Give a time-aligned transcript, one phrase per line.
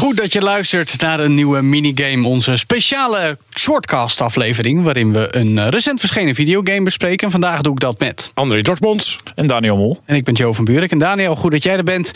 [0.00, 5.58] Goed dat je luistert naar een nieuwe minigame, onze speciale shortcast aflevering, waarin we een
[5.58, 7.30] eh, recent verschenen videogame bespreken.
[7.30, 9.16] Vandaag doe ik dat met André Dortmonds.
[9.34, 10.00] En Daniel Mol.
[10.04, 10.90] en ik ben Joe van Buurik.
[10.90, 12.12] En Daniel, goed dat jij er bent,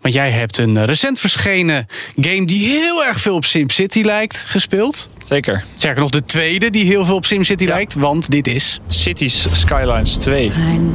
[0.00, 4.44] want jij hebt een eh, recent verschenen game die heel erg veel op SimCity lijkt
[4.46, 5.08] gespeeld.
[5.28, 5.64] Zeker.
[5.74, 10.16] Zeker nog de tweede die heel veel op SimCity lijkt, want dit is Cities Skylines
[10.16, 10.44] 2.
[10.44, 10.50] I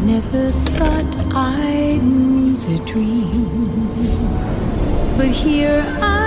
[0.06, 3.48] never thought I'd meet a dream.
[5.18, 6.19] But here I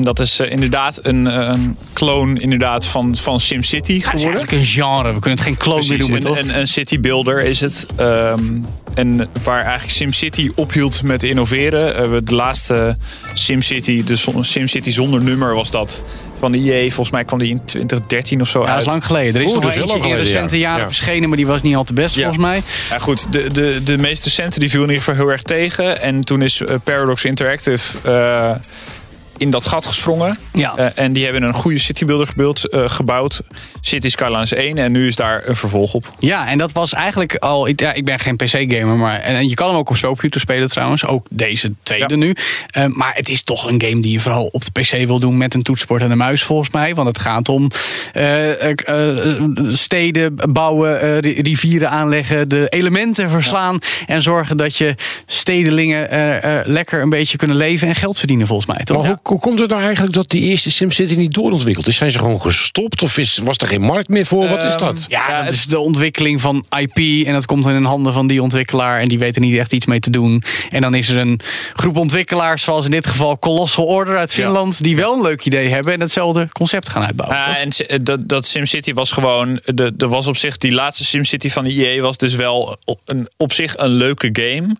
[0.00, 4.08] En dat is eh, inderdaad een, eh, een clone inderdaad van, van SimCity Het is
[4.08, 4.30] geworden.
[4.30, 5.12] eigenlijk een genre.
[5.12, 6.38] We kunnen het geen clone meer noemen, toch?
[6.38, 7.86] een, een, city builder is het.
[7.96, 8.42] Ehm,
[8.94, 11.96] en waar eigenlijk SimCity ophield met innoveren.
[11.96, 12.96] Eh, we de laatste
[13.34, 16.02] SimCity, de SimCity zonder nummer was dat.
[16.38, 19.06] Van de EA, volgens mij kwam die in 2013 of zo Ja, dat is lang
[19.06, 19.34] geleden.
[19.34, 20.62] Er is Oeh, nog wel eentje in recente ja.
[20.68, 20.86] jaren Ja.
[20.86, 22.62] verschenen, maar die was niet al te best volgens mij.
[22.90, 26.00] Ja, goed, de, de, de meest recente die viel in ieder geval heel erg tegen.
[26.00, 27.98] En toen is Paradox Interactive
[29.40, 30.38] in dat gat gesprongen.
[30.52, 30.76] Ja.
[30.76, 33.40] Eh, en die hebben een goede citybuilder gebeeld, eh, gebouwd.
[33.80, 34.78] City Skylines 1.
[34.78, 36.12] En nu is daar een vervolg op.
[36.18, 37.68] Ja, en dat was eigenlijk al.
[37.68, 39.18] Ik, ja, ik ben geen PC-gamer, maar.
[39.20, 41.06] En, en je kan hem ook op spelcomputer spelen trouwens.
[41.06, 42.16] Ook deze tweede Ja.
[42.16, 42.34] nu.
[42.70, 45.36] Eh, maar het is toch een game die je vooral op de PC wil doen
[45.36, 46.94] met een toetsenbord en een muis, volgens mij.
[46.94, 47.70] Want het gaat om
[49.68, 53.78] steden bouwen, ri- rivieren aanleggen, de elementen verslaan.
[54.06, 54.94] En zorgen dat je
[55.26, 56.08] stedelingen
[56.64, 58.84] lekker een beetje kunnen leven en geld verdienen, volgens mij.
[58.84, 59.06] Toch?
[59.30, 61.96] Hoe, komt het nou eigenlijk dat die eerste SimCity niet doorontwikkeld is?
[61.96, 64.48] Zijn ze gewoon gestopt of is, was er geen markt meer voor?
[64.48, 65.04] Wat is Ehm, dat?
[65.08, 68.26] Ja, Ja, dat het- is de ontwikkeling van IP en dat komt in handen van
[68.26, 70.42] die ontwikkelaar en die weten niet echt iets mee te doen.
[70.70, 71.40] En dan is er een
[71.74, 75.68] groep ontwikkelaars, zoals in dit geval Colossal Order uit Finland, die wel een leuk idee
[75.68, 77.56] hebben en hetzelfde concept gaan uitbouwen.
[77.56, 79.60] En si- dat, dat SimCity was gewoon.
[79.64, 80.56] De, er was op zich.
[80.56, 84.28] Die laatste SimCity van de EA was dus wel op, een, op zich een leuke
[84.32, 84.76] game.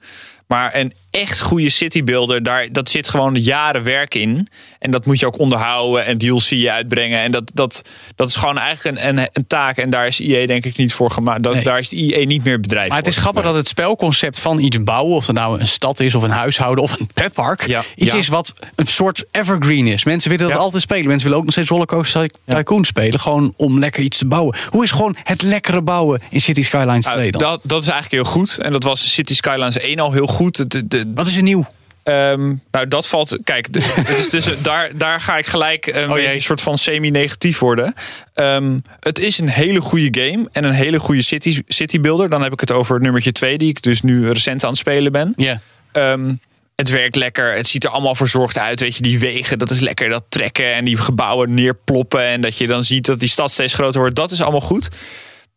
[0.47, 4.49] Maar een echt goede citybuilder, daar, dat zit gewoon jaren werk in.
[4.79, 7.21] En dat moet je ook onderhouden en DLC uitbrengen.
[7.21, 7.83] En dat, dat,
[8.17, 9.77] dat is gewoon eigenlijk een, een, een taak.
[9.77, 11.43] En daar is EA denk ik niet voor gemaakt.
[11.43, 11.65] Dat, Nee.
[11.65, 14.83] Daar is EA niet meer bedrijf Maar het is grappig dat het spelconcept van iets
[14.83, 17.83] bouwen, of het nou een stad is, of een huishouden, of een pretpark, Ja.
[17.97, 18.19] iets Ja.
[18.19, 20.05] is wat een soort evergreen is.
[20.05, 20.63] Mensen willen dat Ja.
[20.63, 21.07] altijd spelen.
[21.07, 24.57] Mensen willen ook nog steeds Rollercoaster Tycoon spelen, gewoon om lekker iets te bouwen.
[24.69, 27.41] Hoe is gewoon het lekkere bouwen in City Skylines 2 Nou, dan?
[27.41, 28.59] dat, dat is eigenlijk heel goed.
[28.59, 30.71] En dat was City Skylines 1 al heel goed.
[30.71, 31.67] De, Wat is er nieuw?
[32.03, 33.39] Ehm, nou, dat valt.
[33.45, 36.35] Kijk, het is dus, daar, daar ga ik gelijk een, Oh jee.
[36.35, 37.95] een soort van semi-negatief worden.
[38.35, 42.29] Ehm, het is een hele goede game en een hele goede city, city builder.
[42.29, 45.13] Dan heb ik het over nummertje 2, die ik dus nu recent aan het spelen
[45.13, 45.33] ben.
[45.37, 45.61] Ja.
[45.93, 46.35] Ehm,
[46.77, 47.53] het werkt lekker.
[47.55, 48.81] Het ziet er allemaal verzorgd uit.
[48.81, 50.09] Weet je, die wegen, dat is lekker.
[50.09, 52.23] Dat trekken en die gebouwen neerploppen.
[52.25, 54.17] En dat je dan ziet dat die stad steeds groter wordt.
[54.17, 54.89] Dat is allemaal goed.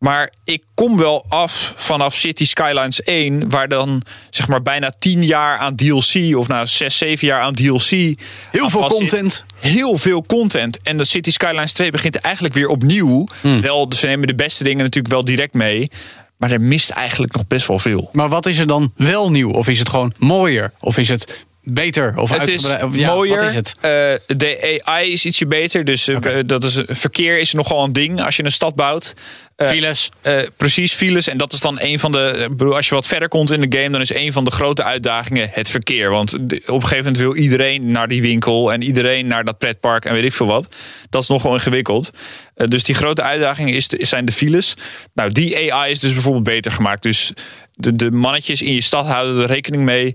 [0.04, 5.24] Maar ik kom wel af vanaf City Skylines 1, waar dan zeg maar bijna 10
[5.24, 7.90] jaar aan DLC, of nou 6, 7 jaar aan DLC.
[7.90, 8.16] Heel
[8.62, 9.44] aan veel content.
[9.60, 10.78] Heel veel content.
[10.82, 13.26] En de City Skylines 2 begint eigenlijk weer opnieuw.
[13.40, 13.60] Hmm.
[13.60, 15.90] Wel, ze nemen de beste dingen natuurlijk wel direct mee.
[16.36, 18.08] Maar er mist eigenlijk nog best wel veel.
[18.12, 19.50] Maar wat is er dan wel nieuw?
[19.50, 20.72] Of is het gewoon mooier?
[20.80, 22.14] Of is het beter?
[22.16, 22.64] Of Het is?
[22.82, 23.38] Of ja, mooier.
[23.38, 23.74] Wat is het?
[23.80, 23.90] Eh,
[24.36, 25.84] de AI is ietsje beter.
[25.84, 29.14] Dus eh, dat is, verkeer is nogal een ding als je een stad bouwt.
[29.56, 30.10] Eh, Files.
[30.56, 31.28] precies, files.
[31.28, 32.50] En dat is dan een van de.
[32.74, 35.48] Als je wat verder komt in de game, dan is een van de grote uitdagingen
[35.52, 36.10] het verkeer.
[36.10, 40.04] Want op een gegeven moment wil iedereen naar die winkel en iedereen naar dat pretpark
[40.04, 40.74] en weet ik veel wat.
[41.10, 42.10] Dat is nogal ingewikkeld.
[42.54, 44.74] Dus die grote uitdaging is, zijn de files.
[45.14, 47.02] Nou, die AI is dus bijvoorbeeld beter gemaakt.
[47.02, 47.32] Dus
[47.74, 50.14] de, de mannetjes in je stad houden er rekening mee.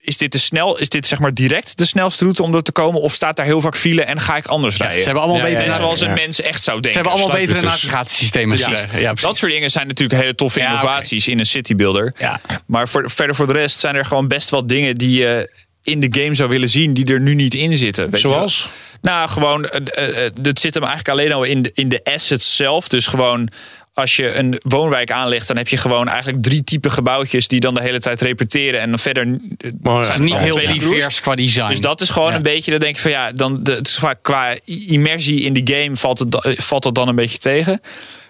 [0.00, 2.72] Is dit, te snel, is dit zeg maar direct de snelste route om er te
[2.72, 3.00] komen?
[3.00, 4.98] Of staat daar heel vaak file en ga ik anders rijden?
[4.98, 7.02] Ze hebben allemaal Ja, betere, zoals een mens echt zou ze denken.
[7.02, 8.58] hebben allemaal betere dus- navigatiesystemen.
[8.98, 12.14] Ja, dat soort dingen zijn natuurlijk hele toffe innovaties in een citybuilder.
[12.18, 12.40] Ja.
[12.66, 15.50] Maar voor, verder voor de rest zijn er gewoon best wel dingen die je
[15.82, 18.10] in de game zou willen zien, die er nu niet in zitten.
[18.10, 18.28] Weet je?
[18.28, 18.68] Zoals?
[19.00, 22.04] Nou, gewoon, eh, eh, eh, het zit hem eigenlijk alleen al in de, in de
[22.04, 22.88] assets zelf.
[22.88, 23.50] Dus gewoon
[23.98, 27.74] als je een woonwijk aanlegt, dan heb je gewoon eigenlijk drie typen gebouwtjes die dan
[27.74, 28.80] de hele tijd repeteren.
[28.80, 29.38] En dan verder
[29.82, 31.68] Maar zijn niet heel divers qua design.
[31.68, 32.36] Dus dat is gewoon Ja.
[32.36, 35.52] een beetje, dan denk ik van ja, dan de, het is vaak qua immersie in
[35.52, 37.80] de game valt, het, valt dat dan een beetje tegen.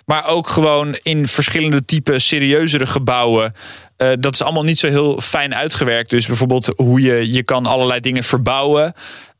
[0.04, 3.52] Maar ook gewoon in verschillende type serieuzere gebouwen.
[3.96, 6.10] eh, dat is allemaal niet zo heel fijn uitgewerkt.
[6.10, 8.92] Dus bijvoorbeeld hoe je, je kan allerlei dingen verbouwen.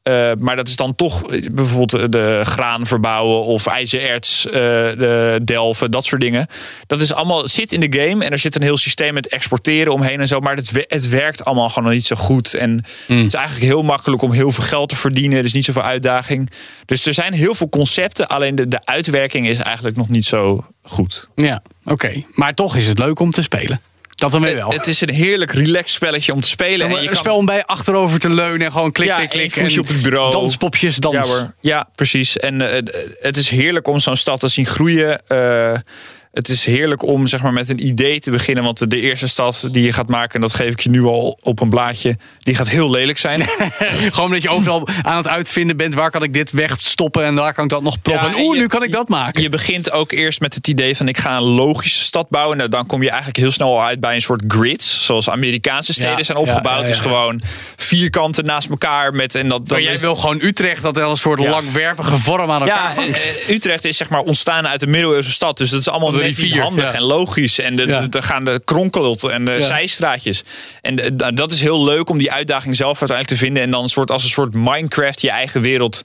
[0.08, 5.40] Eh, maar dat is dan toch eh, bijvoorbeeld de graan verbouwen of ijzererts eh, de
[5.42, 6.46] delven, dat soort dingen.
[6.86, 9.92] Dat is allemaal zit in de game en er zit een heel systeem met exporteren
[9.92, 10.38] omheen en zo.
[10.38, 12.54] Maar het, het werkt allemaal gewoon niet zo goed.
[12.54, 15.38] En het is eigenlijk heel makkelijk om heel veel geld te verdienen.
[15.38, 16.50] Er is niet zoveel uitdaging.
[16.84, 20.64] Dus er zijn heel veel concepten, alleen de, de uitwerking is eigenlijk nog niet zo
[20.82, 21.24] goed.
[21.34, 22.24] Ja, oké.
[22.34, 23.80] Maar toch is het leuk om te spelen.
[24.18, 24.70] Dat dan weer wel.
[24.70, 26.86] Het is een heerlijk relaxed spelletje om te spelen.
[26.86, 29.78] En je een kan- spel om bij achterover te leunen en gewoon klik, Ja, klik,
[29.78, 30.30] op het bureau.
[30.30, 31.14] Danspopjes, dans.
[31.16, 31.54] Ja, hoor.
[31.60, 32.36] ja precies.
[32.36, 35.26] En eh, het- het is heerlijk om zo'n stad te zien groeien.
[35.28, 35.74] Eh,
[36.32, 38.64] het is heerlijk om zeg maar, met een idee te beginnen.
[38.64, 41.38] Want de, eerste stad die je gaat maken, en dat geef ik je nu al
[41.42, 43.42] op een blaadje, die gaat heel lelijk zijn.
[44.12, 45.94] Gewoon dat je overal aan het uitvinden bent.
[45.94, 48.24] Waar kan ik dit wegstoppen en waar kan ik dat nog proppen.
[48.24, 49.42] Ja, en en oeh, nu kan ik dat maken.
[49.42, 52.56] Je begint ook eerst met het idee van ik ga een logische stad bouwen.
[52.56, 55.04] Nou, dan kom je eigenlijk heel snel uit bij een soort grids.
[55.04, 56.80] Zoals Amerikaanse steden Ja, zijn opgebouwd.
[56.80, 56.86] ja.
[56.86, 57.40] Dus gewoon
[57.76, 59.12] vierkanten naast elkaar.
[59.14, 62.50] Met, en dat, maar jij is- wil gewoon Utrecht dat er een soort langwerpige vorm
[62.50, 63.44] aan elkaar hangt.
[63.46, 65.58] eh, Utrecht is zeg maar ontstaan uit de middeleeuwse stad.
[65.58, 66.94] Dus dat is allemaal Niet handig ja.
[66.94, 67.58] en logisch.
[67.60, 70.42] En de, er gaan de kronkelot en de zijstraatjes.
[70.82, 73.62] En da- dat is heel leuk om die uitdaging zelf uiteindelijk te vinden.
[73.62, 76.02] En dan een soort, als een soort Minecraft je eigen wereld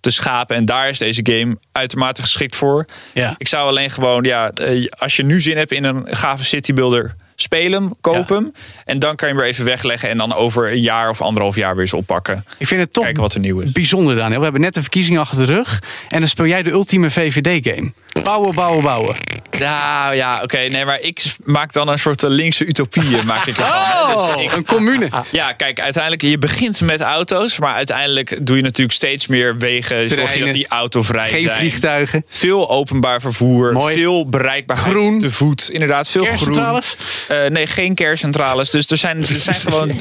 [0.00, 0.56] te schapen.
[0.56, 2.84] En daar is deze game uitermate geschikt voor.
[3.14, 3.34] Ja.
[3.38, 7.14] Ik zou alleen gewoon, ja, eh, als je nu zin hebt in een gave citybuilder,
[7.36, 8.34] speel hem, koop Ja.
[8.34, 8.52] hem.
[8.84, 10.08] En dan kan je hem weer even wegleggen.
[10.08, 12.44] En dan over een jaar of anderhalf jaar weer eens oppakken.
[12.58, 13.72] Ik vind het toch Kijken wat er nieuw is.
[13.72, 14.36] bijzonder, Daniel.
[14.38, 15.82] We hebben net de verkiezingen achter de rug.
[16.08, 17.92] En dan speel jij de ultieme VVD-game.
[18.22, 19.14] Bouwen, bouwen, bouwen.
[19.58, 20.58] Nou ja, oké.
[20.58, 23.22] nee, maar ik maak dan een soort eh, linkse utopie.
[23.24, 23.72] Maak ik ervan.
[24.16, 25.08] Oh, Dus ik- een commune.
[25.30, 27.58] ja, kijk, uiteindelijk, je begint met auto's.
[27.58, 30.08] Maar uiteindelijk doe je natuurlijk steeds meer wegen.
[30.08, 31.58] Zorg je dat die autovrij Geen zijn.
[31.58, 32.24] vliegtuigen.
[32.26, 33.72] Veel openbaar vervoer.
[33.72, 33.94] Mooi.
[33.94, 35.18] Veel bereikbaarheid Groen.
[35.18, 35.68] te voet.
[35.70, 36.80] Inderdaad, veel groen.
[37.28, 38.70] Eh, nee, geen kerncentrales.
[38.70, 39.92] Dus er zijn, er zijn gewoon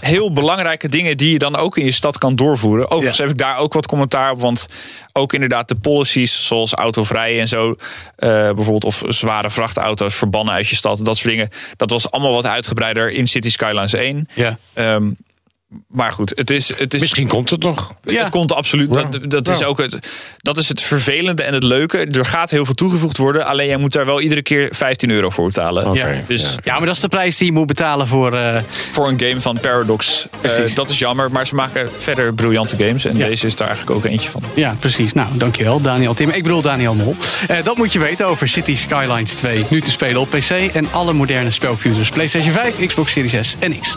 [0.00, 2.84] heel belangrijke dingen die je dan ook in je stad kan doorvoeren.
[2.90, 3.22] Overigens Ja.
[3.24, 4.40] heb ik daar ook wat commentaar op.
[4.40, 4.66] Want
[5.12, 7.74] ook inderdaad de policies, zoals autovrij en zo.
[8.16, 11.04] eh, bijvoorbeeld of zware vrachtauto's verbannen uit je stad.
[11.04, 11.48] Dat soort dingen.
[11.76, 14.28] Dat was allemaal wat uitgebreider in City Skylines 1.
[14.34, 14.58] Ja.
[14.72, 15.10] Ehm,
[15.88, 17.94] maar goed, het is, het is Misschien komt het nog.
[18.02, 18.20] Ja.
[18.20, 18.94] het komt absoluut.
[18.94, 19.02] Ja.
[19.02, 19.98] Dat, dat, is ook het,
[20.38, 21.98] dat is het vervelende en het leuke.
[21.98, 23.46] Er gaat heel veel toegevoegd worden.
[23.46, 26.24] Alleen jij moet daar wel iedere keer 15 euro voor betalen.
[26.26, 28.32] Dus ja, maar dat is de prijs die je moet betalen voor...
[28.32, 28.60] eh,
[28.92, 30.26] voor een game van Paradox.
[30.40, 31.30] eh, dat is jammer.
[31.30, 33.04] Maar ze maken verder briljante games.
[33.04, 33.26] En Ja.
[33.26, 34.42] deze is daar eigenlijk ook eentje van.
[34.54, 35.12] Ja, precies.
[35.12, 36.30] Nou, dankjewel Daniel Tim.
[36.30, 37.16] Ik bedoel Daniel Mol.
[37.48, 39.64] Eh, dat moet je weten over City Skylines 2.
[39.70, 42.08] Nu te spelen op PC en alle moderne spelcomputers.
[42.10, 43.96] PlayStation 5, Xbox Series S en X.